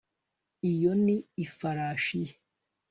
iyo 0.71 0.91
ni 1.03 1.17
ifarashi 1.45 2.19
ye 2.25 2.33